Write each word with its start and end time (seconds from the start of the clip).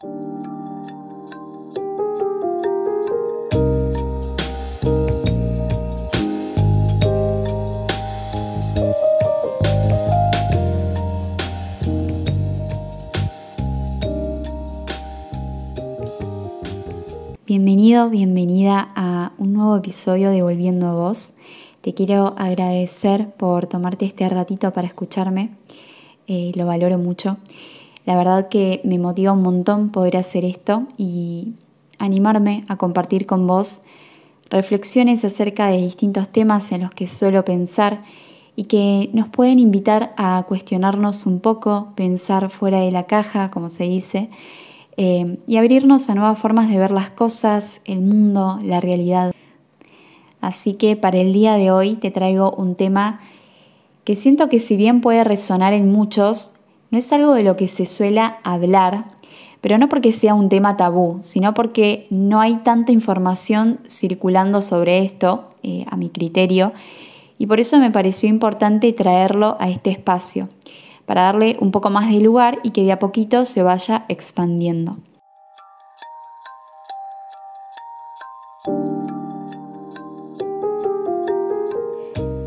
Bienvenido, 0.00 0.14
bienvenida 18.08 18.92
a 18.94 19.32
un 19.38 19.52
nuevo 19.52 19.78
episodio 19.78 20.30
de 20.30 20.42
Volviendo 20.42 20.86
a 20.86 20.92
Vos. 20.92 21.32
Te 21.80 21.94
quiero 21.94 22.36
agradecer 22.38 23.32
por 23.32 23.66
tomarte 23.66 24.04
este 24.04 24.28
ratito 24.28 24.72
para 24.72 24.86
escucharme. 24.86 25.56
Eh, 26.28 26.52
lo 26.54 26.66
valoro 26.66 26.98
mucho. 26.98 27.38
La 28.08 28.16
verdad 28.16 28.48
que 28.48 28.80
me 28.84 28.98
motiva 28.98 29.32
un 29.32 29.42
montón 29.42 29.90
poder 29.90 30.16
hacer 30.16 30.42
esto 30.42 30.84
y 30.96 31.52
animarme 31.98 32.64
a 32.66 32.78
compartir 32.78 33.26
con 33.26 33.46
vos 33.46 33.82
reflexiones 34.48 35.26
acerca 35.26 35.66
de 35.66 35.76
distintos 35.76 36.30
temas 36.30 36.72
en 36.72 36.80
los 36.80 36.90
que 36.92 37.06
suelo 37.06 37.44
pensar 37.44 38.02
y 38.56 38.64
que 38.64 39.10
nos 39.12 39.28
pueden 39.28 39.58
invitar 39.58 40.14
a 40.16 40.42
cuestionarnos 40.48 41.26
un 41.26 41.40
poco, 41.40 41.92
pensar 41.96 42.48
fuera 42.48 42.80
de 42.80 42.92
la 42.92 43.02
caja, 43.02 43.50
como 43.50 43.68
se 43.68 43.84
dice, 43.84 44.30
eh, 44.96 45.36
y 45.46 45.58
abrirnos 45.58 46.08
a 46.08 46.14
nuevas 46.14 46.38
formas 46.38 46.70
de 46.70 46.78
ver 46.78 46.92
las 46.92 47.10
cosas, 47.10 47.82
el 47.84 48.00
mundo, 48.00 48.58
la 48.62 48.80
realidad. 48.80 49.34
Así 50.40 50.72
que 50.72 50.96
para 50.96 51.18
el 51.18 51.34
día 51.34 51.56
de 51.56 51.70
hoy 51.70 51.96
te 51.96 52.10
traigo 52.10 52.52
un 52.52 52.74
tema 52.74 53.20
que 54.04 54.16
siento 54.16 54.48
que 54.48 54.60
si 54.60 54.78
bien 54.78 55.02
puede 55.02 55.24
resonar 55.24 55.74
en 55.74 55.92
muchos, 55.92 56.54
no 56.90 56.98
es 56.98 57.12
algo 57.12 57.34
de 57.34 57.42
lo 57.42 57.56
que 57.56 57.68
se 57.68 57.86
suele 57.86 58.20
hablar, 58.42 59.04
pero 59.60 59.78
no 59.78 59.88
porque 59.88 60.12
sea 60.12 60.34
un 60.34 60.48
tema 60.48 60.76
tabú, 60.76 61.18
sino 61.22 61.54
porque 61.54 62.06
no 62.10 62.40
hay 62.40 62.56
tanta 62.56 62.92
información 62.92 63.80
circulando 63.86 64.62
sobre 64.62 65.04
esto, 65.04 65.50
eh, 65.62 65.84
a 65.90 65.96
mi 65.96 66.10
criterio, 66.10 66.72
y 67.38 67.46
por 67.46 67.60
eso 67.60 67.78
me 67.78 67.90
pareció 67.90 68.28
importante 68.28 68.92
traerlo 68.92 69.56
a 69.60 69.68
este 69.68 69.90
espacio 69.90 70.48
para 71.06 71.22
darle 71.22 71.56
un 71.60 71.70
poco 71.70 71.90
más 71.90 72.10
de 72.10 72.20
lugar 72.20 72.58
y 72.62 72.70
que 72.70 72.82
de 72.82 72.92
a 72.92 72.98
poquito 72.98 73.44
se 73.44 73.62
vaya 73.62 74.04
expandiendo. 74.08 74.98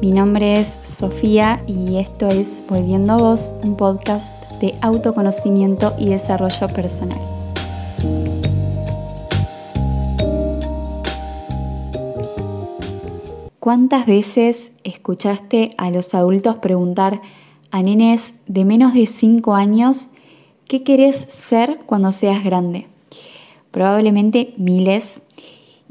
Mi 0.02 0.09
nombre 0.09 0.59
es 0.59 0.80
Sofía 0.83 1.63
y 1.67 1.97
esto 1.97 2.27
es 2.27 2.63
Volviendo 2.67 3.13
a 3.13 3.17
Vos, 3.17 3.53
un 3.61 3.77
podcast 3.77 4.35
de 4.59 4.73
autoconocimiento 4.81 5.93
y 5.99 6.09
desarrollo 6.09 6.67
personal. 6.69 7.19
¿Cuántas 13.59 14.08
veces 14.08 14.71
escuchaste 14.83 15.75
a 15.77 15.91
los 15.91 16.15
adultos 16.15 16.55
preguntar 16.55 17.21
a 17.69 17.83
nenes 17.83 18.33
de 18.47 18.65
menos 18.65 18.95
de 18.95 19.05
5 19.05 19.53
años, 19.53 20.08
¿qué 20.67 20.81
querés 20.81 21.27
ser 21.30 21.77
cuando 21.86 22.11
seas 22.11 22.43
grande? 22.43 22.88
Probablemente 23.69 24.55
miles. 24.58 25.21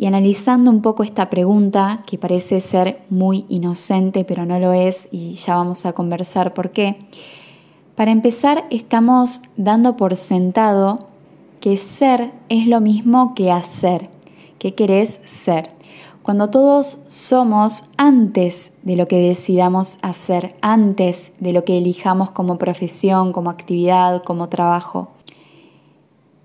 Y 0.01 0.06
analizando 0.06 0.70
un 0.70 0.81
poco 0.81 1.03
esta 1.03 1.29
pregunta, 1.29 2.05
que 2.06 2.17
parece 2.17 2.62
ser 2.62 3.03
muy 3.11 3.45
inocente, 3.51 4.25
pero 4.25 4.47
no 4.47 4.59
lo 4.59 4.73
es, 4.73 5.09
y 5.11 5.34
ya 5.34 5.57
vamos 5.57 5.84
a 5.84 5.92
conversar 5.92 6.55
por 6.55 6.70
qué, 6.70 6.97
para 7.97 8.11
empezar 8.11 8.65
estamos 8.70 9.42
dando 9.59 9.98
por 9.98 10.17
sentado 10.17 11.01
que 11.61 11.77
ser 11.77 12.33
es 12.48 12.67
lo 12.67 12.81
mismo 12.81 13.34
que 13.34 13.53
hacer. 13.53 14.09
¿Qué 14.59 14.75
querés 14.75 15.20
ser? 15.27 15.69
cuando 16.23 16.51
todos 16.51 16.98
somos 17.09 17.85
antes 17.97 18.73
de 18.83 18.95
lo 18.95 19.08
que 19.08 19.17
decidamos 19.17 19.98
hacer, 20.03 20.55
antes 20.61 21.33
de 21.41 21.53
lo 21.53 21.64
que 21.64 21.79
elijamos 21.79 22.30
como 22.30 22.58
profesión, 22.58 23.33
como 23.33 23.51
actividad, 23.51 24.23
como 24.23 24.48
trabajo. 24.48 25.08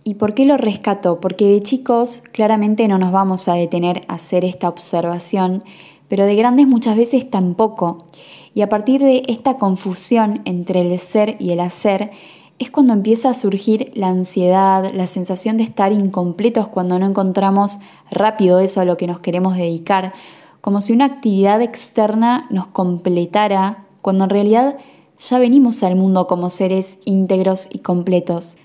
¿Y 0.07 0.13
por 0.13 0.35
qué 0.35 0.45
lo 0.45 0.55
rescato? 0.55 1.19
Porque 1.19 1.47
de 1.47 1.63
chicos 1.63 2.21
claramente 2.31 2.88
no 2.88 2.99
nos 2.99 3.11
vamos 3.11 3.47
a 3.47 3.55
detener 3.55 4.03
a 4.07 4.13
hacer 4.13 4.45
esta 4.45 4.69
observación, 4.69 5.63
pero 6.07 6.25
de 6.25 6.35
grandes 6.35 6.67
muchas 6.67 6.95
veces 6.95 7.27
tampoco. 7.27 8.05
Y 8.53 8.61
a 8.61 8.69
partir 8.69 9.01
de 9.01 9.23
esta 9.27 9.57
confusión 9.57 10.43
entre 10.45 10.81
el 10.81 10.99
ser 10.99 11.38
y 11.39 11.49
el 11.53 11.59
hacer, 11.59 12.11
es 12.59 12.69
cuando 12.69 12.93
empieza 12.93 13.31
a 13.31 13.33
surgir 13.33 13.91
la 13.95 14.09
ansiedad, 14.09 14.93
la 14.93 15.07
sensación 15.07 15.57
de 15.57 15.63
estar 15.63 15.91
incompletos 15.91 16.67
cuando 16.67 16.99
no 16.99 17.07
encontramos 17.07 17.79
rápido 18.11 18.59
eso 18.59 18.81
a 18.81 18.85
lo 18.85 18.97
que 18.97 19.07
nos 19.07 19.22
queremos 19.22 19.57
dedicar, 19.57 20.13
como 20.61 20.81
si 20.81 20.93
una 20.93 21.05
actividad 21.05 21.63
externa 21.63 22.45
nos 22.51 22.67
completara, 22.67 23.87
cuando 24.03 24.25
en 24.25 24.29
realidad 24.29 24.77
ya 25.17 25.39
venimos 25.39 25.81
al 25.81 25.95
mundo 25.95 26.27
como 26.27 26.51
seres 26.51 26.99
íntegros 27.05 27.67
y 27.72 27.79
completos. 27.79 28.59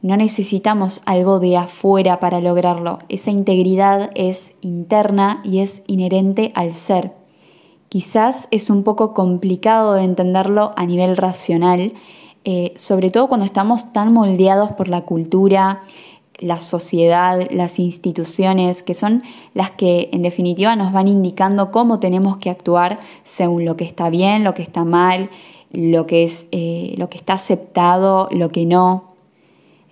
No 0.00 0.16
necesitamos 0.16 1.02
algo 1.06 1.40
de 1.40 1.56
afuera 1.56 2.20
para 2.20 2.40
lograrlo, 2.40 3.00
esa 3.08 3.30
integridad 3.30 4.10
es 4.14 4.52
interna 4.60 5.40
y 5.44 5.58
es 5.58 5.82
inherente 5.86 6.52
al 6.54 6.72
ser. 6.72 7.12
Quizás 7.88 8.48
es 8.50 8.70
un 8.70 8.84
poco 8.84 9.12
complicado 9.14 9.94
de 9.94 10.04
entenderlo 10.04 10.72
a 10.76 10.86
nivel 10.86 11.16
racional, 11.16 11.94
eh, 12.44 12.72
sobre 12.76 13.10
todo 13.10 13.28
cuando 13.28 13.46
estamos 13.46 13.92
tan 13.92 14.12
moldeados 14.12 14.72
por 14.72 14.88
la 14.88 15.00
cultura, 15.00 15.82
la 16.38 16.58
sociedad, 16.58 17.48
las 17.50 17.78
instituciones, 17.78 18.82
que 18.82 18.94
son 18.94 19.22
las 19.54 19.70
que 19.70 20.10
en 20.12 20.22
definitiva 20.22 20.76
nos 20.76 20.92
van 20.92 21.08
indicando 21.08 21.72
cómo 21.72 21.98
tenemos 21.98 22.36
que 22.36 22.50
actuar 22.50 23.00
según 23.24 23.64
lo 23.64 23.76
que 23.76 23.84
está 23.84 24.10
bien, 24.10 24.44
lo 24.44 24.54
que 24.54 24.62
está 24.62 24.84
mal, 24.84 25.30
lo 25.72 26.06
que, 26.06 26.24
es, 26.24 26.46
eh, 26.52 26.94
lo 26.96 27.10
que 27.10 27.18
está 27.18 27.32
aceptado, 27.34 28.28
lo 28.30 28.50
que 28.50 28.66
no. 28.66 29.07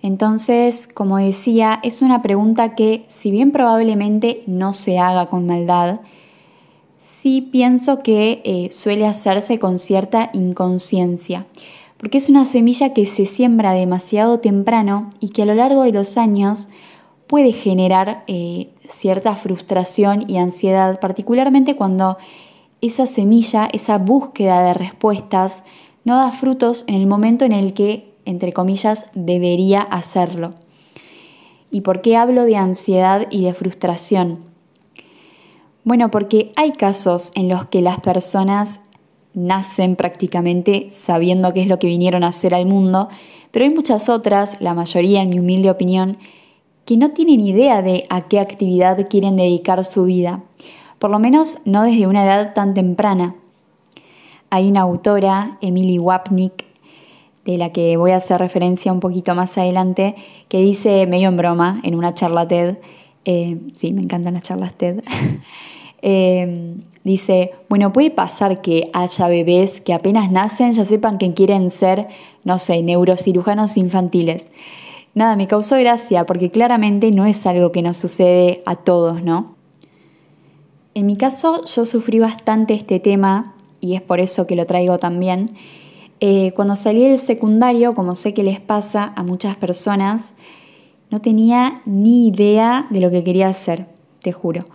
Entonces, 0.01 0.87
como 0.87 1.17
decía, 1.17 1.79
es 1.83 2.01
una 2.01 2.21
pregunta 2.21 2.75
que, 2.75 3.05
si 3.09 3.31
bien 3.31 3.51
probablemente 3.51 4.43
no 4.47 4.73
se 4.73 4.99
haga 4.99 5.27
con 5.27 5.47
maldad, 5.47 6.01
sí 6.99 7.41
pienso 7.41 8.03
que 8.03 8.41
eh, 8.45 8.69
suele 8.71 9.05
hacerse 9.07 9.59
con 9.59 9.79
cierta 9.79 10.29
inconsciencia 10.33 11.45
porque 11.97 12.19
es 12.19 12.29
una 12.29 12.45
semilla 12.45 12.93
que 12.93 13.05
se 13.05 13.25
siembra 13.25 13.73
demasiado 13.73 14.39
temprano 14.39 15.09
y 15.19 15.29
que 15.29 15.43
a 15.43 15.45
lo 15.45 15.55
largo 15.55 15.83
de 15.83 15.91
los 15.91 16.17
años 16.17 16.69
puede 17.25 17.51
generar 17.51 18.23
eh, 18.27 18.69
cierta 18.87 19.35
frustración 19.35 20.29
y 20.29 20.37
ansiedad, 20.37 20.99
particularmente 20.99 21.75
cuando 21.75 22.17
esa 22.81 23.07
semilla, 23.07 23.67
esa 23.73 23.97
búsqueda 23.97 24.63
de 24.63 24.73
respuestas, 24.75 25.63
no 26.05 26.17
da 26.17 26.31
frutos 26.31 26.85
en 26.87 26.95
el 26.95 27.07
momento 27.07 27.43
en 27.43 27.51
el 27.51 27.73
que, 27.73 28.13
entre 28.27 28.53
comillas, 28.53 29.07
debería 29.15 29.81
hacerlo. 29.81 30.53
¿Y 31.71 31.81
por 31.81 32.01
qué 32.01 32.17
hablo 32.17 32.43
de 32.43 32.57
ansiedad 32.57 33.27
y 33.31 33.43
de 33.43 33.53
frustración? 33.53 34.39
Bueno, 35.83 36.11
porque 36.11 36.51
hay 36.57 36.73
casos 36.73 37.31
en 37.33 37.47
los 37.47 37.65
que 37.65 37.81
las 37.81 38.01
personas 38.01 38.81
nacen 39.33 39.95
prácticamente 39.95 40.89
sabiendo 40.91 41.53
qué 41.53 41.61
es 41.61 41.67
lo 41.67 41.79
que 41.79 41.87
vinieron 41.87 42.23
a 42.23 42.27
hacer 42.27 42.53
al 42.53 42.65
mundo, 42.65 43.07
pero 43.51 43.63
hay 43.63 43.73
muchas 43.73 44.09
otras, 44.09 44.59
la 44.59 44.73
mayoría 44.73 45.21
en 45.21 45.29
mi 45.29 45.39
humilde 45.39 45.71
opinión, 45.71 46.17
que 46.85 46.97
no 46.97 47.11
tienen 47.11 47.39
idea 47.39 47.81
de 47.81 48.03
a 48.09 48.27
qué 48.27 48.39
actividad 48.39 49.07
quieren 49.09 49.37
dedicar 49.37 49.83
su 49.85 50.03
vida, 50.03 50.43
por 50.99 51.11
lo 51.11 51.19
menos 51.19 51.59
no 51.63 51.83
desde 51.83 52.07
una 52.07 52.25
edad 52.25 52.53
tan 52.53 52.73
temprana. 52.73 53.35
Hay 54.49 54.69
una 54.69 54.81
autora, 54.81 55.57
Emily 55.61 55.99
Wapnick, 55.99 56.66
de 57.47 57.57
la 57.57 57.71
que 57.71 57.97
voy 57.97 58.11
a 58.11 58.17
hacer 58.17 58.39
referencia 58.39 58.93
un 58.93 58.99
poquito 58.99 59.33
más 59.33 59.57
adelante, 59.57 60.15
que 60.49 60.59
dice 60.59 61.07
medio 61.07 61.29
en 61.29 61.37
broma 61.37 61.79
en 61.83 61.95
una 61.95 62.13
charla 62.13 62.47
TED, 62.47 62.77
eh, 63.25 63.57
sí, 63.73 63.91
me 63.93 64.01
encantan 64.01 64.35
las 64.35 64.43
charlas 64.43 64.75
TED, 64.75 65.01
Em, 66.01 66.83
dice, 67.03 67.51
bueno, 67.69 67.91
puede 67.91 68.11
pasar 68.11 68.61
que 68.61 68.89
haya 68.93 69.27
bebés 69.27 69.81
que 69.81 69.93
apenas 69.93 70.31
nacen 70.31 70.71
ya 70.73 70.85
sepan 70.85 71.17
que 71.17 71.33
quieren 71.33 71.71
ser, 71.71 72.07
no 72.43 72.59
sé, 72.59 72.83
neurocirujanos 72.83 73.77
infantiles. 73.77 74.51
Nada, 75.15 75.35
me 75.35 75.47
causó 75.47 75.77
gracia 75.77 76.25
porque 76.25 76.51
claramente 76.51 77.11
no 77.11 77.25
es 77.25 77.45
algo 77.47 77.71
que 77.71 77.81
nos 77.81 77.97
sucede 77.97 78.61
a 78.65 78.75
todos, 78.75 79.23
¿no? 79.23 79.55
En 80.93 81.07
mi 81.07 81.15
caso 81.15 81.65
yo 81.65 81.85
sufrí 81.85 82.19
bastante 82.19 82.73
este 82.73 82.99
tema 82.99 83.55
y 83.81 83.95
es 83.95 84.01
por 84.01 84.19
eso 84.19 84.45
que 84.45 84.55
lo 84.55 84.65
traigo 84.65 84.99
también. 84.99 85.55
Eh, 86.19 86.51
cuando 86.55 86.75
salí 86.75 87.07
del 87.07 87.19
secundario, 87.19 87.93
como 87.93 88.15
sé 88.15 88.33
que 88.33 88.43
les 88.43 88.59
pasa 88.59 89.13
a 89.15 89.23
muchas 89.23 89.55
personas, 89.55 90.33
no 91.11 91.21
tenía 91.21 91.81
ni 91.85 92.27
idea 92.27 92.87
de 92.89 92.99
lo 92.99 93.11
que 93.11 93.23
quería 93.23 93.49
hacer, 93.49 93.87
te 94.21 94.31
juro. 94.31 94.65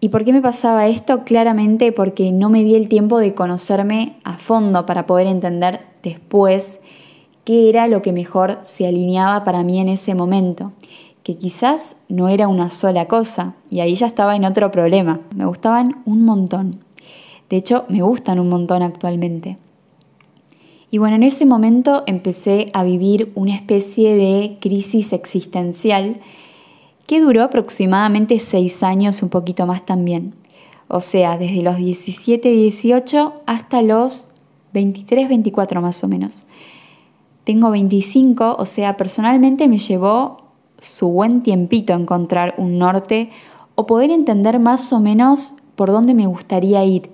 ¿Y 0.00 0.08
por 0.08 0.24
qué 0.24 0.32
me 0.32 0.40
pasaba 0.40 0.88
esto? 0.88 1.24
Claramente 1.24 1.92
porque 1.92 2.32
no 2.32 2.48
me 2.48 2.64
di 2.64 2.74
el 2.74 2.88
tiempo 2.88 3.18
de 3.18 3.34
conocerme 3.34 4.16
a 4.24 4.38
fondo 4.38 4.86
para 4.86 5.06
poder 5.06 5.26
entender 5.26 5.80
después 6.02 6.80
qué 7.44 7.68
era 7.68 7.86
lo 7.86 8.00
que 8.00 8.12
mejor 8.12 8.58
se 8.62 8.86
alineaba 8.86 9.44
para 9.44 9.62
mí 9.62 9.78
en 9.78 9.88
ese 9.88 10.14
momento, 10.14 10.72
que 11.22 11.36
quizás 11.36 11.96
no 12.08 12.28
era 12.28 12.48
una 12.48 12.70
sola 12.70 13.08
cosa, 13.08 13.54
y 13.70 13.80
ahí 13.80 13.94
ya 13.94 14.06
estaba 14.06 14.36
en 14.36 14.46
otro 14.46 14.70
problema. 14.70 15.20
Me 15.36 15.44
gustaban 15.44 16.02
un 16.06 16.24
montón. 16.24 16.80
De 17.50 17.56
hecho, 17.56 17.84
me 17.88 18.00
gustan 18.02 18.40
un 18.40 18.48
montón 18.48 18.82
actualmente. 18.82 19.58
Y 20.90 20.98
bueno, 20.98 21.16
en 21.16 21.22
ese 21.22 21.46
momento 21.46 22.02
empecé 22.06 22.70
a 22.74 22.82
vivir 22.82 23.30
una 23.34 23.54
especie 23.54 24.16
de 24.16 24.58
crisis 24.60 25.12
existencial 25.12 26.20
que 27.06 27.20
duró 27.20 27.42
aproximadamente 27.42 28.38
seis 28.38 28.82
años, 28.82 29.22
un 29.22 29.30
poquito 29.30 29.66
más 29.66 29.86
también. 29.86 30.34
O 30.88 31.00
sea, 31.00 31.38
desde 31.38 31.62
los 31.62 31.76
17, 31.76 32.48
18 32.48 33.34
hasta 33.46 33.82
los 33.82 34.28
23, 34.72 35.28
24 35.28 35.80
más 35.80 36.02
o 36.02 36.08
menos. 36.08 36.46
Tengo 37.44 37.70
25, 37.70 38.56
o 38.58 38.66
sea, 38.66 38.96
personalmente 38.96 39.68
me 39.68 39.78
llevó 39.78 40.38
su 40.78 41.08
buen 41.08 41.42
tiempito 41.42 41.92
encontrar 41.92 42.54
un 42.58 42.78
norte 42.78 43.30
o 43.74 43.86
poder 43.86 44.10
entender 44.10 44.58
más 44.58 44.92
o 44.92 45.00
menos 45.00 45.56
por 45.76 45.90
dónde 45.90 46.14
me 46.14 46.26
gustaría 46.26 46.84
ir. 46.84 47.10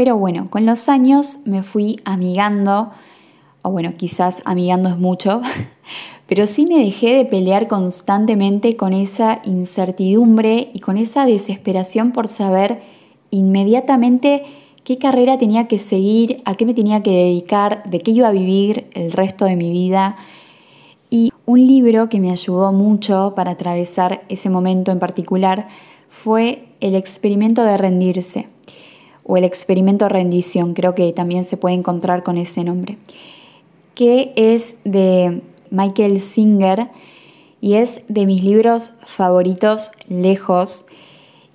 Pero 0.00 0.16
bueno, 0.16 0.46
con 0.48 0.64
los 0.64 0.88
años 0.88 1.40
me 1.44 1.62
fui 1.62 2.00
amigando, 2.06 2.90
o 3.60 3.70
bueno, 3.70 3.92
quizás 3.98 4.40
amigando 4.46 4.88
es 4.88 4.96
mucho, 4.96 5.42
pero 6.26 6.46
sí 6.46 6.64
me 6.64 6.78
dejé 6.78 7.14
de 7.14 7.26
pelear 7.26 7.68
constantemente 7.68 8.78
con 8.78 8.94
esa 8.94 9.42
incertidumbre 9.44 10.70
y 10.72 10.80
con 10.80 10.96
esa 10.96 11.26
desesperación 11.26 12.12
por 12.12 12.28
saber 12.28 12.80
inmediatamente 13.28 14.44
qué 14.84 14.96
carrera 14.96 15.36
tenía 15.36 15.68
que 15.68 15.76
seguir, 15.76 16.40
a 16.46 16.54
qué 16.54 16.64
me 16.64 16.72
tenía 16.72 17.02
que 17.02 17.10
dedicar, 17.10 17.82
de 17.84 18.00
qué 18.00 18.12
iba 18.12 18.28
a 18.28 18.32
vivir 18.32 18.88
el 18.94 19.12
resto 19.12 19.44
de 19.44 19.56
mi 19.56 19.70
vida. 19.70 20.16
Y 21.10 21.30
un 21.44 21.66
libro 21.66 22.08
que 22.08 22.20
me 22.20 22.30
ayudó 22.30 22.72
mucho 22.72 23.34
para 23.36 23.50
atravesar 23.50 24.22
ese 24.30 24.48
momento 24.48 24.92
en 24.92 24.98
particular 24.98 25.68
fue 26.08 26.68
El 26.80 26.94
experimento 26.94 27.62
de 27.64 27.76
rendirse 27.76 28.48
o 29.30 29.36
el 29.36 29.44
experimento 29.44 30.08
rendición, 30.08 30.74
creo 30.74 30.94
que 30.94 31.12
también 31.12 31.44
se 31.44 31.56
puede 31.56 31.76
encontrar 31.76 32.22
con 32.22 32.36
ese 32.36 32.64
nombre, 32.64 32.98
que 33.94 34.32
es 34.36 34.74
de 34.84 35.42
Michael 35.70 36.20
Singer 36.20 36.88
y 37.60 37.74
es 37.74 38.02
de 38.08 38.26
mis 38.26 38.42
libros 38.42 38.94
favoritos 39.06 39.92
lejos 40.08 40.86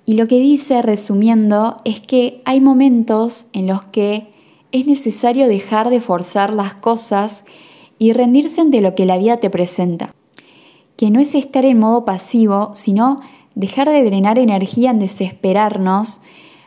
y 0.06 0.14
lo 0.14 0.28
que 0.28 0.38
dice, 0.38 0.82
resumiendo, 0.82 1.80
es 1.84 2.00
que 2.00 2.40
hay 2.44 2.60
momentos 2.60 3.48
en 3.52 3.66
los 3.66 3.82
que 3.82 4.28
es 4.70 4.86
necesario 4.86 5.48
dejar 5.48 5.90
de 5.90 6.00
forzar 6.00 6.52
las 6.52 6.74
cosas 6.74 7.44
y 7.98 8.12
rendirse 8.12 8.60
ante 8.60 8.80
lo 8.80 8.94
que 8.94 9.04
la 9.04 9.18
vida 9.18 9.38
te 9.38 9.50
presenta. 9.50 10.14
Que 10.96 11.10
no 11.10 11.18
es 11.18 11.34
estar 11.34 11.64
en 11.64 11.80
modo 11.80 12.04
pasivo, 12.04 12.70
sino 12.74 13.20
dejar 13.56 13.90
de 13.90 14.04
drenar 14.04 14.38
energía 14.38 14.92
en 14.92 15.00
desesperarnos 15.00 16.20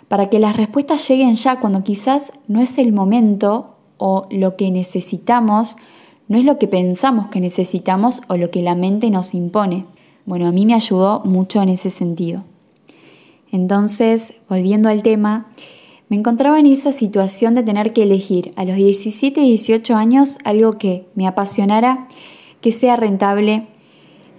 para 0.09 0.29
que 0.29 0.39
las 0.39 0.57
respuestas 0.57 1.07
lleguen 1.07 1.35
ya 1.35 1.61
cuando 1.61 1.83
quizás 1.83 2.33
no 2.49 2.59
es 2.59 2.77
el 2.77 2.91
momento 2.91 3.77
o 3.97 4.27
lo 4.29 4.57
que 4.57 4.71
necesitamos 4.71 5.77
no 6.29 6.37
es 6.37 6.45
lo 6.45 6.57
que 6.59 6.67
pensamos 6.67 7.27
que 7.27 7.41
necesitamos 7.41 8.21
o 8.29 8.37
lo 8.37 8.51
que 8.51 8.61
la 8.61 8.75
mente 8.75 9.09
nos 9.09 9.33
impone. 9.33 9.85
Bueno, 10.25 10.47
a 10.47 10.51
mí 10.51 10.65
me 10.65 10.75
ayudó 10.75 11.21
mucho 11.25 11.61
en 11.61 11.69
ese 11.69 11.89
sentido. 11.89 12.43
Entonces, 13.51 14.35
volviendo 14.47 14.89
al 14.89 15.01
tema, 15.01 15.47
me 16.07 16.17
encontraba 16.17 16.59
en 16.59 16.67
esa 16.67 16.93
situación 16.93 17.55
de 17.55 17.63
tener 17.63 17.93
que 17.93 18.03
elegir 18.03 18.53
a 18.55 18.63
los 18.63 18.75
17 18.75 19.41
y 19.41 19.47
18 19.49 19.95
años 19.95 20.37
algo 20.43 20.77
que 20.77 21.07
me 21.15 21.25
apasionara, 21.25 22.07
que 22.61 22.71
sea 22.71 22.95
rentable, 22.95 23.65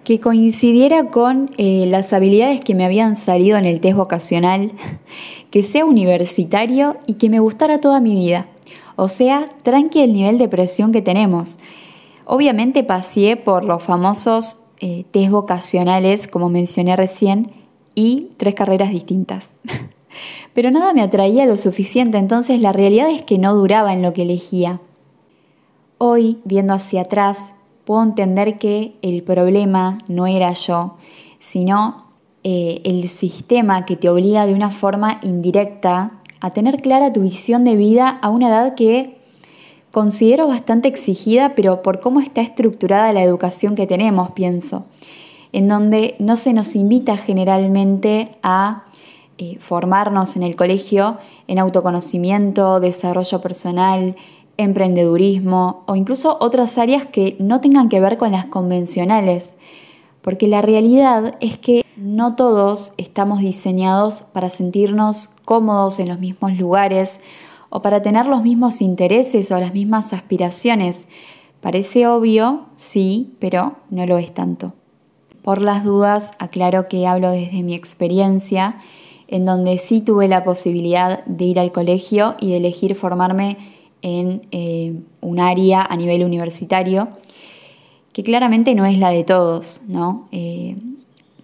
que 0.05 0.21
coincidiera 0.21 1.11
con 1.11 1.51
eh, 1.57 1.85
las 1.89 2.13
habilidades 2.13 2.61
que 2.61 2.75
me 2.75 2.85
habían 2.85 3.17
salido 3.17 3.59
en 3.59 3.65
el 3.65 3.81
test 3.81 3.97
vocacional, 3.97 4.73
que 5.51 5.63
sea 5.63 5.85
universitario 5.85 6.97
y 7.07 7.15
que 7.15 7.29
me 7.29 7.41
gustara 7.41 7.81
toda 7.81 8.01
mi 8.01 8.15
vida. 8.15 8.47
O 8.97 9.09
sea, 9.09 9.51
tranqui 9.63 10.01
el 10.01 10.13
nivel 10.13 10.39
de 10.39 10.49
presión 10.49 10.93
que 10.93 11.03
tenemos. 11.03 11.59
Obviamente 12.25 12.85
pasé 12.85 13.37
por 13.37 13.65
los 13.65 13.83
famosos 13.83 14.59
eh, 14.81 15.05
test 15.11 15.31
vocacionales, 15.31 16.29
como 16.29 16.49
mencioné 16.49 16.97
recién, 16.97 17.53
y 17.95 18.31
tres 18.37 18.55
carreras 18.55 18.91
distintas. 18.91 19.57
Pero 20.55 20.71
nada 20.71 20.93
me 20.93 21.03
atraía 21.03 21.47
lo 21.47 21.57
suficiente, 21.57 22.19
entonces 22.19 22.61
la 22.61 22.73
realidad 22.73 23.11
es 23.11 23.23
que 23.23 23.39
no 23.39 23.55
duraba 23.55 23.93
en 23.93 24.03
lo 24.03 24.13
que 24.13 24.23
elegía. 24.23 24.81
Hoy, 25.99 26.39
viendo 26.45 26.73
hacia 26.73 27.03
atrás, 27.03 27.55
puedo 27.91 28.05
entender 28.05 28.57
que 28.57 28.95
el 29.03 29.25
problema 29.25 29.99
no 30.07 30.29
era 30.29 30.53
yo, 30.53 30.95
sino 31.41 32.05
eh, 32.45 32.81
el 32.85 33.09
sistema 33.09 33.85
que 33.85 33.97
te 33.97 34.09
obliga 34.09 34.47
de 34.47 34.55
una 34.55 34.71
forma 34.71 35.19
indirecta 35.25 36.13
a 36.39 36.53
tener 36.53 36.83
clara 36.83 37.13
tu 37.13 37.23
visión 37.23 37.65
de 37.65 37.75
vida 37.75 38.09
a 38.23 38.29
una 38.29 38.47
edad 38.47 38.77
que 38.77 39.19
considero 39.91 40.47
bastante 40.47 40.87
exigida, 40.87 41.57
pero 41.57 41.83
por 41.83 41.99
cómo 41.99 42.21
está 42.21 42.43
estructurada 42.43 43.13
la 43.13 43.25
educación 43.25 43.75
que 43.75 43.89
tenemos, 43.89 44.31
pienso 44.31 44.87
en 45.51 45.67
donde 45.67 46.15
no 46.21 46.37
se 46.37 46.53
nos 46.53 46.77
invita 46.77 47.17
generalmente 47.17 48.37
a 48.45 48.85
eh, 49.37 49.57
formarnos 49.59 50.37
en 50.37 50.45
el 50.45 50.55
colegio 50.55 51.19
en 51.49 51.59
autoconocimiento, 51.59 52.79
desarrollo 52.79 53.41
personal, 53.41 54.15
emprendedurismo 54.63 55.85
o 55.87 55.97
incluso 55.97 56.37
otras 56.41 56.79
áreas 56.79 57.07
que 57.07 57.37
no 57.39 57.61
tengan 57.61 57.89
que 57.89 58.01
ver 58.01 58.17
con 58.17 58.33
las 58.33 58.47
convencionales. 58.47 59.59
Porque 60.23 60.47
la 60.49 60.63
realidad 60.63 61.37
es 61.41 61.57
que 61.57 61.85
no 61.97 62.37
todos 62.37 62.93
estamos 62.97 63.41
diseñados 63.41 64.23
para 64.23 64.49
sentirnos 64.49 65.31
cómodos 65.45 65.99
en 65.99 66.09
los 66.09 66.19
mismos 66.19 66.57
lugares 66.59 67.21
o 67.71 67.83
para 67.83 68.03
tener 68.03 68.27
los 68.27 68.43
mismos 68.43 68.83
intereses 68.83 69.51
o 69.51 69.59
las 69.59 69.73
mismas 69.73 70.13
aspiraciones. 70.13 71.09
Parece 71.61 72.07
obvio, 72.07 72.67
sí, 72.77 73.35
pero 73.39 73.77
no 73.91 74.07
lo 74.07 74.19
es 74.19 74.33
tanto. 74.33 74.75
Por 75.43 75.63
las 75.63 75.85
dudas, 75.85 76.33
aclaro 76.39 76.89
que 76.89 77.07
hablo 77.07 77.31
desde 77.31 77.63
mi 77.63 77.75
experiencia, 77.75 78.79
en 79.29 79.47
donde 79.47 79.79
sí 79.79 80.01
tuve 80.01 80.29
la 80.29 80.45
posibilidad 80.45 81.25
de 81.25 81.45
ir 81.45 81.61
al 81.61 81.73
colegio 81.73 82.35
y 82.41 82.51
de 82.51 82.59
elegir 82.59 82.95
formarme 82.95 83.57
en 84.03 84.43
eh, 84.51 84.95
un 85.21 85.41
área 85.41 85.83
a 85.83 85.97
nivel 85.97 86.25
universitario, 86.25 87.09
que 88.13 88.23
claramente 88.23 88.75
no 88.75 88.87
es 88.87 88.99
la 88.99 89.11
de 89.11 89.25
todos, 89.25 89.83
¿no? 89.87 90.29
Eh, 90.33 90.77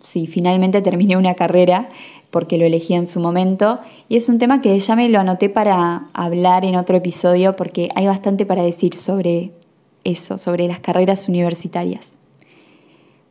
sí, 0.00 0.26
finalmente 0.26 0.82
terminé 0.82 1.16
una 1.16 1.34
carrera 1.34 1.88
porque 2.30 2.58
lo 2.58 2.64
elegí 2.64 2.94
en 2.94 3.06
su 3.06 3.20
momento 3.20 3.78
y 4.08 4.16
es 4.16 4.28
un 4.28 4.38
tema 4.38 4.60
que 4.60 4.78
ya 4.78 4.96
me 4.96 5.08
lo 5.08 5.20
anoté 5.20 5.48
para 5.48 6.08
hablar 6.12 6.64
en 6.64 6.76
otro 6.76 6.96
episodio 6.96 7.56
porque 7.56 7.88
hay 7.94 8.06
bastante 8.06 8.44
para 8.46 8.62
decir 8.62 8.96
sobre 8.96 9.52
eso, 10.04 10.38
sobre 10.38 10.66
las 10.68 10.80
carreras 10.80 11.28
universitarias. 11.28 12.16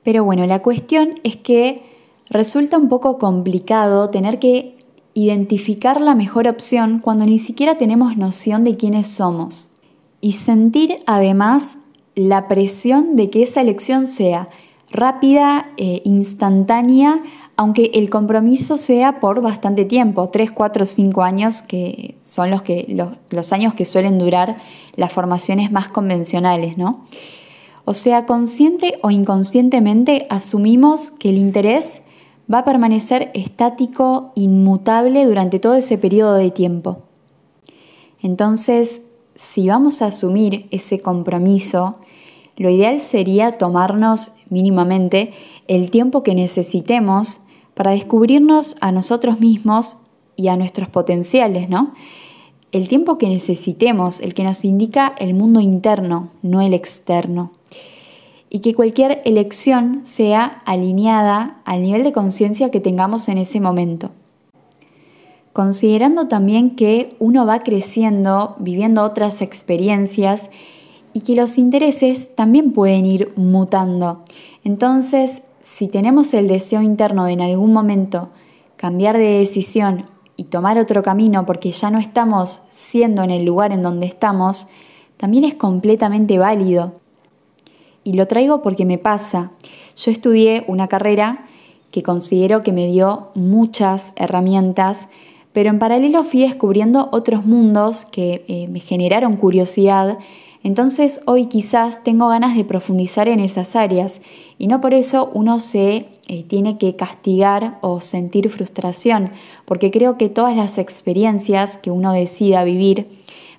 Pero 0.04 0.24
bueno, 0.24 0.46
la 0.46 0.62
cuestión 0.62 1.16
es 1.24 1.36
que 1.36 1.84
resulta 2.30 2.78
un 2.78 2.90
poco 2.90 3.18
complicado 3.18 4.10
tener 4.10 4.40
que 4.40 4.75
identificar 5.16 6.02
la 6.02 6.14
mejor 6.14 6.48
opción 6.48 7.00
cuando 7.00 7.26
ni 7.26 7.40
siquiera 7.40 7.78
tenemos 7.78 8.18
noción 8.18 8.64
de 8.64 8.76
quiénes 8.76 9.08
somos. 9.08 9.72
Y 10.22 10.34
sentir 10.34 11.00
además 11.08 11.80
la 12.16 12.48
presión 12.48 13.16
de 13.16 13.30
que 13.30 13.42
esa 13.42 13.62
elección 13.62 14.08
sea 14.08 14.48
rápida, 14.92 15.72
e 15.78 16.02
instantánea, 16.04 17.24
aunque 17.58 17.92
el 17.94 18.10
compromiso 18.10 18.78
sea 18.78 19.20
por 19.20 19.42
bastante 19.42 19.86
tiempo, 19.86 20.30
3, 20.30 20.52
4, 20.52 20.86
5 20.86 21.24
años, 21.24 21.62
que 21.62 22.16
son 22.20 22.52
los, 22.52 22.62
que, 22.62 22.96
los 23.30 23.54
años 23.54 23.74
que 23.74 23.86
suelen 23.86 24.20
durar 24.20 24.58
las 24.96 25.14
formaciones 25.14 25.72
más 25.72 25.88
convencionales, 25.88 26.78
¿no? 26.78 27.06
O 27.86 27.94
sea, 27.94 28.26
consciente 28.26 29.00
o 29.02 29.12
inconscientemente 29.12 30.28
asumimos 30.30 31.12
que 31.12 31.30
el 31.30 31.38
interés 31.38 32.02
va 32.52 32.60
a 32.60 32.66
permanecer 32.66 33.32
estático, 33.34 34.32
inmutable 34.36 35.26
durante 35.26 35.60
todo 35.60 35.76
ese 35.76 35.98
periodo 35.98 36.36
de 36.36 36.52
tiempo. 36.52 37.00
Entonces, 38.22 39.02
si 39.36 39.68
vamos 39.68 40.02
a 40.02 40.08
asumir 40.08 40.68
ese 40.72 41.00
compromiso, 41.00 42.00
lo 42.58 42.70
ideal 42.70 43.00
sería 43.00 43.52
tomarnos 43.52 44.32
mínimamente 44.50 45.34
el 45.68 45.92
tiempo 45.92 46.24
que 46.24 46.36
necesitemos 46.36 47.42
para 47.74 47.92
descubrirnos 47.92 48.78
a 48.80 48.92
nosotros 48.92 49.40
mismos 49.40 49.98
y 50.36 50.48
a 50.48 50.58
nuestros 50.58 50.88
potenciales, 50.90 51.70
¿no? 51.70 51.94
El 52.72 52.88
tiempo 52.88 53.18
que 53.18 53.30
necesitemos, 53.30 54.20
el 54.20 54.34
que 54.34 54.44
nos 54.44 54.66
indica 54.66 55.14
el 55.18 55.34
mundo 55.34 55.60
interno, 55.60 56.30
no 56.42 56.62
el 56.62 56.74
externo 56.74 57.52
y 58.50 58.60
que 58.60 58.74
cualquier 58.74 59.22
elección 59.26 60.02
sea 60.04 60.62
alineada 60.66 61.62
al 61.66 61.82
nivel 61.82 62.04
de 62.04 62.14
conciencia 62.14 62.72
que 62.72 62.80
tengamos 62.80 63.28
en 63.28 63.38
ese 63.38 63.60
momento. 63.60 64.12
Considerando 65.54 66.28
también 66.28 66.76
que 66.76 67.16
uno 67.20 67.46
va 67.46 67.64
creciendo, 67.64 68.56
viviendo 68.60 69.04
otras 69.04 69.42
experiencias 69.42 70.50
y 71.14 71.22
que 71.22 71.36
los 71.36 71.58
intereses 71.58 72.36
también 72.36 72.74
pueden 72.74 73.06
ir 73.06 73.32
mutando. 73.38 74.24
Entonces, 74.66 75.44
si 75.62 75.88
tenemos 75.88 76.34
el 76.34 76.48
deseo 76.48 76.82
interno 76.82 77.26
de 77.26 77.34
en 77.34 77.42
algún 77.42 77.72
momento 77.72 78.30
cambiar 78.76 79.18
de 79.18 79.40
decisión 79.40 80.08
y 80.36 80.46
tomar 80.46 80.78
otro 80.78 81.04
camino 81.04 81.46
porque 81.46 81.72
ya 81.72 81.90
no 81.90 82.00
estamos 82.00 82.64
siendo 82.72 83.24
en 83.24 83.32
el 83.32 83.46
lugar 83.46 83.72
en 83.72 83.82
donde 83.82 84.06
estamos, 84.06 84.68
también 85.18 85.46
es 85.46 85.54
completamente 85.54 86.38
válido. 86.38 87.00
Y 88.06 88.14
lo 88.14 88.28
traigo 88.28 88.62
porque 88.62 88.86
me 88.86 89.00
pasa. 89.00 89.52
Yo 89.98 90.12
estudié 90.12 90.64
una 90.68 90.88
carrera 90.88 91.48
que 91.92 92.04
considero 92.04 92.62
que 92.62 92.72
me 92.72 92.88
dio 92.88 93.32
muchas 93.34 94.14
herramientas, 94.16 95.08
pero 95.54 95.70
en 95.70 95.80
paralelo 95.80 96.24
fui 96.24 96.42
descubriendo 96.42 97.10
otros 97.12 97.46
mundos 97.46 98.06
que 98.06 98.46
eh, 98.48 98.68
me 98.68 98.80
generaron 98.80 99.38
curiosidad. 99.38 100.20
Entonces 100.62 101.22
hoy 101.26 101.48
quizás 101.48 102.04
tengo 102.04 102.28
ganas 102.28 102.56
de 102.56 102.64
profundizar 102.64 103.28
en 103.28 103.40
esas 103.40 103.76
áreas 103.76 104.22
y 104.60 104.68
no 104.68 104.82
por 104.82 104.94
eso 104.94 105.32
uno 105.34 105.60
se 105.60 106.08
eh, 106.28 106.44
tiene 106.48 106.78
que 106.78 106.96
castigar 106.96 107.80
o 107.82 108.02
sentir 108.02 108.50
frustración, 108.50 109.30
porque 109.66 109.90
creo 109.90 110.18
que 110.18 110.30
todas 110.30 110.56
las 110.56 110.78
experiencias 110.78 111.78
que 111.78 111.92
uno 111.92 112.12
decida 112.14 112.64
vivir 112.64 113.08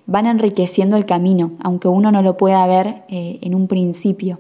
van 0.07 0.27
enriqueciendo 0.27 0.97
el 0.97 1.05
camino, 1.05 1.53
aunque 1.63 1.89
uno 1.89 2.13
no 2.13 2.23
lo 2.23 2.37
pueda 2.37 2.67
ver 2.67 3.05
eh, 3.09 3.39
en 3.43 3.55
un 3.55 3.67
principio. 3.67 4.39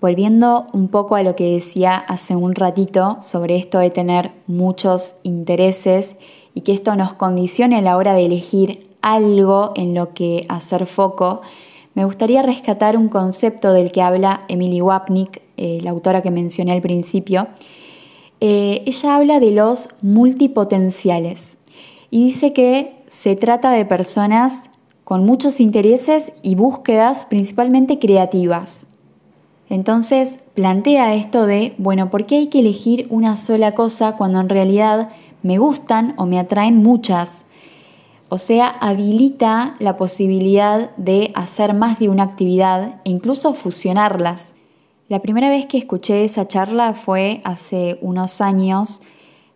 Volviendo 0.00 0.66
un 0.72 0.88
poco 0.88 1.14
a 1.16 1.22
lo 1.22 1.36
que 1.36 1.54
decía 1.54 1.96
hace 1.96 2.36
un 2.36 2.54
ratito 2.54 3.18
sobre 3.22 3.56
esto 3.56 3.78
de 3.78 3.90
tener 3.90 4.32
muchos 4.46 5.16
intereses 5.22 6.16
y 6.54 6.60
que 6.62 6.72
esto 6.72 6.94
nos 6.96 7.14
condicione 7.14 7.76
a 7.76 7.82
la 7.82 7.96
hora 7.96 8.14
de 8.14 8.26
elegir 8.26 8.90
algo 9.00 9.72
en 9.74 9.94
lo 9.94 10.12
que 10.12 10.44
hacer 10.48 10.86
foco, 10.86 11.40
me 11.94 12.04
gustaría 12.04 12.42
rescatar 12.42 12.96
un 12.96 13.08
concepto 13.08 13.72
del 13.72 13.90
que 13.90 14.02
habla 14.02 14.42
Emily 14.48 14.82
Wapnick, 14.82 15.40
eh, 15.56 15.78
la 15.82 15.90
autora 15.90 16.20
que 16.20 16.30
mencioné 16.30 16.72
al 16.72 16.82
principio. 16.82 17.48
Eh, 18.40 18.82
ella 18.84 19.16
habla 19.16 19.40
de 19.40 19.52
los 19.52 19.88
multipotenciales 20.02 21.56
y 22.10 22.26
dice 22.26 22.52
que 22.52 22.95
se 23.16 23.34
trata 23.34 23.70
de 23.70 23.86
personas 23.86 24.68
con 25.02 25.24
muchos 25.24 25.58
intereses 25.58 26.34
y 26.42 26.54
búsquedas 26.54 27.24
principalmente 27.24 27.98
creativas. 27.98 28.88
Entonces 29.70 30.40
plantea 30.52 31.14
esto 31.14 31.46
de, 31.46 31.74
bueno, 31.78 32.10
¿por 32.10 32.26
qué 32.26 32.36
hay 32.36 32.48
que 32.48 32.58
elegir 32.58 33.06
una 33.08 33.36
sola 33.36 33.72
cosa 33.72 34.16
cuando 34.16 34.38
en 34.38 34.50
realidad 34.50 35.08
me 35.42 35.56
gustan 35.56 36.12
o 36.18 36.26
me 36.26 36.38
atraen 36.38 36.82
muchas? 36.82 37.46
O 38.28 38.36
sea, 38.36 38.68
habilita 38.68 39.76
la 39.78 39.96
posibilidad 39.96 40.94
de 40.96 41.32
hacer 41.34 41.72
más 41.72 41.98
de 41.98 42.10
una 42.10 42.24
actividad 42.24 43.00
e 43.04 43.10
incluso 43.10 43.54
fusionarlas. 43.54 44.52
La 45.08 45.22
primera 45.22 45.48
vez 45.48 45.64
que 45.64 45.78
escuché 45.78 46.24
esa 46.24 46.46
charla 46.46 46.92
fue 46.92 47.40
hace 47.44 47.98
unos 48.02 48.42
años. 48.42 49.00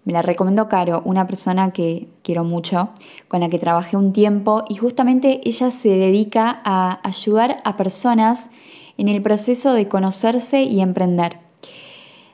Me 0.05 0.13
la 0.13 0.23
recomendó 0.23 0.69
Caro, 0.69 1.03
una 1.05 1.27
persona 1.27 1.73
que 1.73 2.09
quiero 2.23 2.43
mucho, 2.45 2.91
con 3.29 3.41
la 3.41 3.49
que 3.49 3.59
trabajé 3.59 3.97
un 3.97 4.13
tiempo 4.13 4.65
y 4.69 4.77
justamente 4.77 5.41
ella 5.45 5.71
se 5.71 5.91
dedica 5.91 6.61
a 6.65 7.01
ayudar 7.07 7.59
a 7.65 7.77
personas 7.77 8.51
en 8.97 9.09
el 9.09 9.21
proceso 9.23 9.73
de 9.75 9.89
conocerse 9.89 10.63
y 10.63 10.81
emprender. 10.81 11.39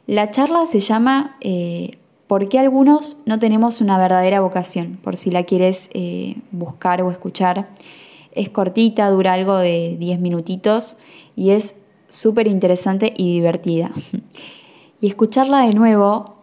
La 0.06 0.30
charla 0.30 0.66
se 0.66 0.80
llama 0.80 1.37
eh, 1.40 1.99
¿Por 2.26 2.49
qué 2.49 2.58
algunos 2.58 3.23
no 3.25 3.38
tenemos 3.38 3.80
una 3.80 3.99
verdadera 3.99 4.40
vocación? 4.40 4.99
Por 5.02 5.16
si 5.16 5.30
la 5.30 5.44
quieres 5.44 5.90
eh, 5.94 6.37
buscar 6.50 7.00
o 7.02 7.11
escuchar. 7.11 7.68
Es 8.32 8.49
cortita, 8.49 9.08
dura 9.11 9.32
algo 9.32 9.56
de 9.56 9.96
10 9.99 10.18
minutitos 10.18 10.96
y 11.37 11.50
es 11.50 11.76
súper 12.08 12.49
interesante 12.49 13.12
y 13.16 13.35
divertida. 13.35 13.92
Y 14.99 15.08
escucharla 15.08 15.66
de 15.66 15.75
nuevo 15.75 16.36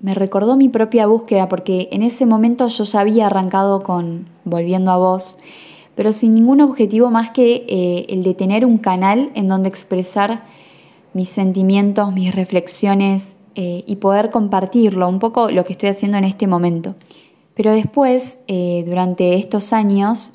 me 0.00 0.14
recordó 0.14 0.56
mi 0.56 0.68
propia 0.68 1.06
búsqueda 1.06 1.48
porque 1.48 1.88
en 1.92 2.02
ese 2.02 2.24
momento 2.24 2.68
yo 2.68 2.84
ya 2.84 3.00
había 3.00 3.26
arrancado 3.26 3.82
con 3.82 4.28
Volviendo 4.44 4.90
a 4.90 4.96
vos 4.96 5.36
pero 5.98 6.12
sin 6.12 6.32
ningún 6.32 6.60
objetivo 6.60 7.10
más 7.10 7.30
que 7.30 7.66
eh, 7.66 8.06
el 8.10 8.22
de 8.22 8.32
tener 8.32 8.64
un 8.64 8.78
canal 8.78 9.32
en 9.34 9.48
donde 9.48 9.68
expresar 9.68 10.44
mis 11.12 11.28
sentimientos, 11.28 12.12
mis 12.12 12.32
reflexiones 12.32 13.36
eh, 13.56 13.82
y 13.84 13.96
poder 13.96 14.30
compartirlo, 14.30 15.08
un 15.08 15.18
poco 15.18 15.50
lo 15.50 15.64
que 15.64 15.72
estoy 15.72 15.88
haciendo 15.88 16.16
en 16.16 16.22
este 16.22 16.46
momento. 16.46 16.94
Pero 17.54 17.72
después, 17.72 18.44
eh, 18.46 18.84
durante 18.86 19.34
estos 19.34 19.72
años, 19.72 20.30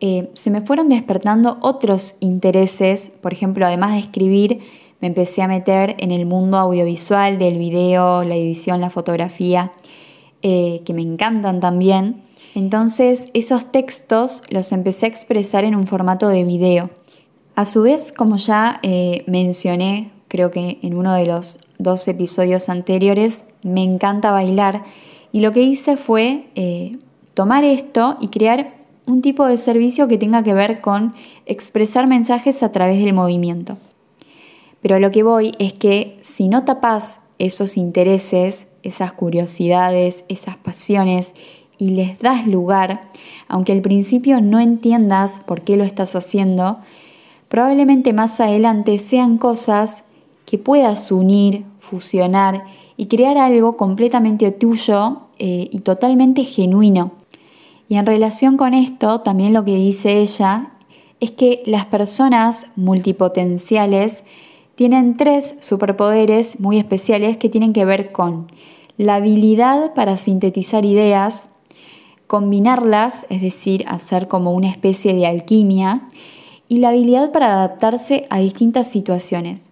se 0.00 0.50
me 0.50 0.62
fueron 0.62 0.88
despertando 0.88 1.58
otros 1.60 2.16
intereses, 2.20 3.12
por 3.20 3.34
ejemplo, 3.34 3.66
además 3.66 3.92
de 3.92 3.98
escribir, 3.98 4.60
me 5.02 5.08
empecé 5.08 5.42
a 5.42 5.48
meter 5.48 5.96
en 5.98 6.12
el 6.12 6.24
mundo 6.24 6.56
audiovisual, 6.56 7.38
del 7.38 7.58
video, 7.58 8.24
la 8.24 8.36
edición, 8.36 8.80
la 8.80 8.88
fotografía, 8.88 9.72
que 10.40 10.92
me 10.94 11.02
encantan 11.02 11.60
también. 11.60 12.22
Entonces 12.54 13.28
esos 13.34 13.70
textos 13.70 14.42
los 14.50 14.72
empecé 14.72 15.06
a 15.06 15.08
expresar 15.08 15.64
en 15.64 15.74
un 15.74 15.84
formato 15.84 16.28
de 16.28 16.44
video. 16.44 16.90
A 17.54 17.66
su 17.66 17.82
vez, 17.82 18.12
como 18.12 18.36
ya 18.36 18.80
eh, 18.82 19.24
mencioné, 19.26 20.10
creo 20.28 20.50
que 20.50 20.78
en 20.82 20.94
uno 20.94 21.12
de 21.14 21.26
los 21.26 21.60
dos 21.78 22.08
episodios 22.08 22.68
anteriores, 22.68 23.42
me 23.62 23.82
encanta 23.82 24.30
bailar 24.30 24.84
y 25.32 25.40
lo 25.40 25.52
que 25.52 25.62
hice 25.62 25.96
fue 25.96 26.46
eh, 26.54 26.98
tomar 27.34 27.64
esto 27.64 28.16
y 28.20 28.28
crear 28.28 28.74
un 29.06 29.20
tipo 29.20 29.46
de 29.46 29.58
servicio 29.58 30.08
que 30.08 30.16
tenga 30.16 30.42
que 30.42 30.54
ver 30.54 30.80
con 30.80 31.14
expresar 31.44 32.06
mensajes 32.06 32.62
a 32.62 32.72
través 32.72 33.02
del 33.04 33.12
movimiento. 33.12 33.76
Pero 34.82 34.98
lo 34.98 35.10
que 35.10 35.22
voy 35.22 35.52
es 35.58 35.72
que 35.72 36.18
si 36.22 36.48
no 36.48 36.64
tapas 36.64 37.20
esos 37.38 37.76
intereses, 37.76 38.66
esas 38.82 39.12
curiosidades, 39.12 40.24
esas 40.28 40.56
pasiones 40.56 41.32
y 41.78 41.90
les 41.90 42.18
das 42.18 42.46
lugar, 42.46 43.00
aunque 43.48 43.72
al 43.72 43.80
principio 43.80 44.40
no 44.40 44.60
entiendas 44.60 45.40
por 45.46 45.62
qué 45.62 45.76
lo 45.76 45.84
estás 45.84 46.14
haciendo, 46.14 46.78
probablemente 47.48 48.12
más 48.12 48.40
adelante 48.40 48.98
sean 48.98 49.38
cosas 49.38 50.02
que 50.46 50.58
puedas 50.58 51.10
unir, 51.12 51.64
fusionar 51.78 52.64
y 52.96 53.06
crear 53.06 53.38
algo 53.38 53.76
completamente 53.76 54.50
tuyo 54.50 55.22
eh, 55.38 55.68
y 55.70 55.78
totalmente 55.80 56.44
genuino. 56.44 57.12
Y 57.88 57.96
en 57.96 58.06
relación 58.06 58.56
con 58.56 58.74
esto, 58.74 59.20
también 59.20 59.52
lo 59.52 59.64
que 59.64 59.74
dice 59.74 60.20
ella 60.20 60.72
es 61.20 61.30
que 61.30 61.62
las 61.66 61.86
personas 61.86 62.66
multipotenciales 62.74 64.24
tienen 64.82 65.16
tres 65.16 65.54
superpoderes 65.60 66.58
muy 66.58 66.76
especiales 66.76 67.36
que 67.36 67.48
tienen 67.48 67.72
que 67.72 67.84
ver 67.84 68.10
con 68.10 68.48
la 68.96 69.14
habilidad 69.14 69.94
para 69.94 70.16
sintetizar 70.16 70.84
ideas, 70.84 71.50
combinarlas, 72.26 73.24
es 73.30 73.42
decir, 73.42 73.84
hacer 73.86 74.26
como 74.26 74.50
una 74.50 74.68
especie 74.68 75.14
de 75.14 75.24
alquimia, 75.24 76.08
y 76.68 76.78
la 76.78 76.88
habilidad 76.88 77.30
para 77.30 77.52
adaptarse 77.52 78.26
a 78.28 78.40
distintas 78.40 78.90
situaciones. 78.90 79.70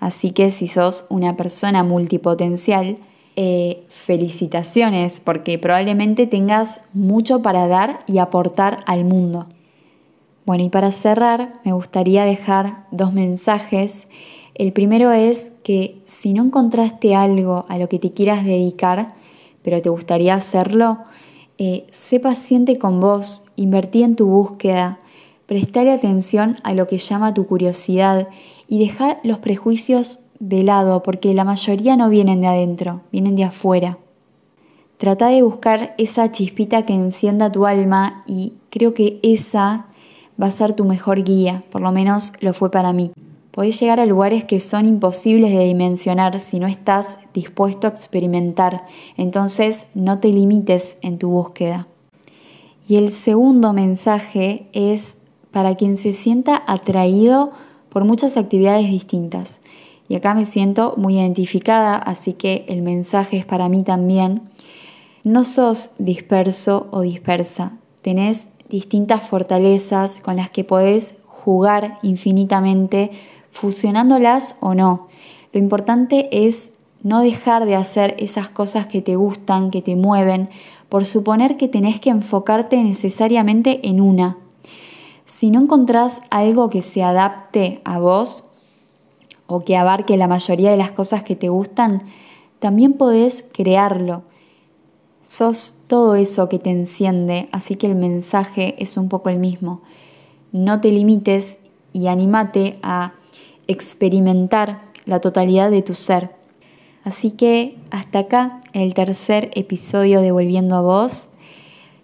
Así 0.00 0.30
que 0.30 0.50
si 0.50 0.66
sos 0.66 1.04
una 1.10 1.36
persona 1.36 1.84
multipotencial, 1.84 2.96
eh, 3.36 3.84
felicitaciones 3.90 5.20
porque 5.20 5.58
probablemente 5.58 6.26
tengas 6.26 6.80
mucho 6.94 7.42
para 7.42 7.66
dar 7.66 8.02
y 8.06 8.16
aportar 8.16 8.78
al 8.86 9.04
mundo. 9.04 9.48
Bueno, 10.44 10.64
y 10.64 10.70
para 10.70 10.90
cerrar, 10.90 11.60
me 11.64 11.72
gustaría 11.72 12.24
dejar 12.24 12.86
dos 12.90 13.12
mensajes. 13.12 14.08
El 14.54 14.72
primero 14.72 15.12
es 15.12 15.52
que 15.62 16.02
si 16.06 16.32
no 16.32 16.42
encontraste 16.44 17.14
algo 17.14 17.64
a 17.68 17.78
lo 17.78 17.88
que 17.88 18.00
te 18.00 18.10
quieras 18.10 18.44
dedicar, 18.44 19.14
pero 19.62 19.80
te 19.80 19.88
gustaría 19.88 20.34
hacerlo, 20.34 20.98
eh, 21.58 21.86
sé 21.92 22.18
paciente 22.18 22.76
con 22.76 22.98
vos, 22.98 23.44
invertí 23.54 24.02
en 24.02 24.16
tu 24.16 24.26
búsqueda, 24.26 24.98
prestale 25.46 25.92
atención 25.92 26.56
a 26.64 26.74
lo 26.74 26.88
que 26.88 26.98
llama 26.98 27.34
tu 27.34 27.46
curiosidad 27.46 28.28
y 28.66 28.80
deja 28.80 29.18
los 29.22 29.38
prejuicios 29.38 30.18
de 30.40 30.64
lado, 30.64 31.04
porque 31.04 31.34
la 31.34 31.44
mayoría 31.44 31.96
no 31.96 32.08
vienen 32.08 32.40
de 32.40 32.48
adentro, 32.48 33.02
vienen 33.12 33.36
de 33.36 33.44
afuera. 33.44 33.98
Trata 34.96 35.28
de 35.28 35.42
buscar 35.42 35.94
esa 35.98 36.32
chispita 36.32 36.84
que 36.84 36.94
encienda 36.94 37.52
tu 37.52 37.64
alma 37.64 38.24
y 38.26 38.54
creo 38.70 38.92
que 38.92 39.20
esa 39.22 39.86
va 40.42 40.48
a 40.48 40.50
ser 40.50 40.74
tu 40.74 40.84
mejor 40.84 41.22
guía, 41.22 41.62
por 41.70 41.80
lo 41.80 41.92
menos 41.92 42.32
lo 42.40 42.52
fue 42.52 42.70
para 42.70 42.92
mí. 42.92 43.12
Podés 43.52 43.78
llegar 43.78 44.00
a 44.00 44.06
lugares 44.06 44.44
que 44.44 44.60
son 44.60 44.86
imposibles 44.86 45.52
de 45.52 45.64
dimensionar 45.64 46.40
si 46.40 46.58
no 46.58 46.66
estás 46.66 47.18
dispuesto 47.34 47.86
a 47.86 47.90
experimentar, 47.90 48.86
entonces 49.16 49.86
no 49.94 50.18
te 50.18 50.28
limites 50.28 50.98
en 51.02 51.18
tu 51.18 51.28
búsqueda. 51.28 51.86
Y 52.88 52.96
el 52.96 53.12
segundo 53.12 53.72
mensaje 53.72 54.66
es 54.72 55.16
para 55.50 55.76
quien 55.76 55.96
se 55.96 56.14
sienta 56.14 56.62
atraído 56.66 57.52
por 57.90 58.04
muchas 58.04 58.36
actividades 58.36 58.90
distintas. 58.90 59.60
Y 60.08 60.14
acá 60.14 60.34
me 60.34 60.46
siento 60.46 60.94
muy 60.96 61.18
identificada, 61.18 61.94
así 61.96 62.32
que 62.32 62.64
el 62.68 62.82
mensaje 62.82 63.36
es 63.36 63.44
para 63.44 63.68
mí 63.68 63.82
también. 63.82 64.42
No 65.24 65.44
sos 65.44 65.92
disperso 65.98 66.88
o 66.90 67.02
dispersa, 67.02 67.76
tenés 68.00 68.48
distintas 68.72 69.28
fortalezas 69.28 70.20
con 70.20 70.36
las 70.36 70.48
que 70.50 70.64
podés 70.64 71.14
jugar 71.26 71.98
infinitamente, 72.02 73.10
fusionándolas 73.50 74.56
o 74.60 74.74
no. 74.74 75.08
Lo 75.52 75.60
importante 75.60 76.46
es 76.46 76.72
no 77.02 77.20
dejar 77.20 77.66
de 77.66 77.76
hacer 77.76 78.16
esas 78.18 78.48
cosas 78.48 78.86
que 78.86 79.02
te 79.02 79.14
gustan, 79.14 79.70
que 79.70 79.82
te 79.82 79.94
mueven, 79.94 80.48
por 80.88 81.04
suponer 81.04 81.58
que 81.58 81.68
tenés 81.68 82.00
que 82.00 82.10
enfocarte 82.10 82.82
necesariamente 82.82 83.86
en 83.88 84.00
una. 84.00 84.38
Si 85.26 85.50
no 85.50 85.60
encontrás 85.60 86.22
algo 86.30 86.70
que 86.70 86.80
se 86.80 87.02
adapte 87.02 87.82
a 87.84 87.98
vos 87.98 88.46
o 89.46 89.64
que 89.64 89.76
abarque 89.76 90.16
la 90.16 90.28
mayoría 90.28 90.70
de 90.70 90.76
las 90.78 90.92
cosas 90.92 91.22
que 91.22 91.36
te 91.36 91.50
gustan, 91.50 92.04
también 92.58 92.94
podés 92.94 93.44
crearlo. 93.52 94.22
Sos 95.22 95.76
todo 95.86 96.16
eso 96.16 96.48
que 96.48 96.58
te 96.58 96.70
enciende, 96.70 97.48
así 97.52 97.76
que 97.76 97.86
el 97.86 97.94
mensaje 97.94 98.74
es 98.82 98.96
un 98.96 99.08
poco 99.08 99.28
el 99.28 99.38
mismo. 99.38 99.82
No 100.50 100.80
te 100.80 100.90
limites 100.90 101.60
y 101.92 102.08
anímate 102.08 102.78
a 102.82 103.14
experimentar 103.68 104.82
la 105.04 105.20
totalidad 105.20 105.70
de 105.70 105.82
tu 105.82 105.94
ser. 105.94 106.30
Así 107.04 107.30
que 107.30 107.76
hasta 107.90 108.20
acá 108.20 108.60
el 108.72 108.94
tercer 108.94 109.50
episodio 109.54 110.20
de 110.20 110.32
Volviendo 110.32 110.76
a 110.76 110.80
Vos. 110.80 111.28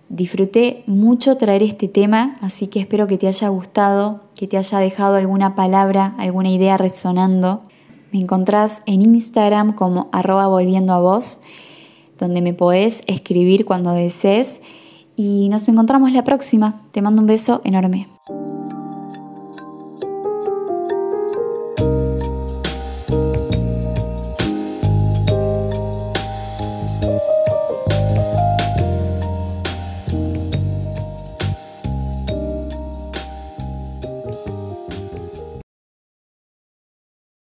Disfruté 0.09 0.83
mucho 0.87 1.37
traer 1.37 1.63
este 1.63 1.87
tema, 1.87 2.39
así 2.41 2.69
que 2.69 2.81
espero 2.81 3.07
que 3.07 3.19
te 3.19 3.29
haya 3.29 3.49
gustado, 3.49 4.23
que 4.35 4.47
te 4.47 4.57
haya 4.57 4.79
dejado 4.79 5.17
alguna 5.17 5.55
palabra, 5.55 6.15
alguna 6.19 6.51
idea 6.51 6.79
resonando. 6.79 7.63
Me 8.11 8.21
encontrás 8.21 8.83
en 8.87 9.03
Instagram 9.03 9.75
como 9.75 10.09
arroba 10.13 10.47
volviendo 10.47 10.95
a 10.95 11.01
vos, 11.01 11.43
donde 12.19 12.43
me 12.43 12.55
podés 12.55 13.03
escribir 13.07 13.65
cuando 13.65 13.93
desees. 13.93 14.61
Y 15.17 15.49
nos 15.49 15.69
encontramos 15.69 16.13
la 16.13 16.23
próxima. 16.25 16.83
Te 16.93 17.03
mando 17.03 17.23
un 17.23 17.27
beso 17.27 17.61
enorme. 17.65 18.07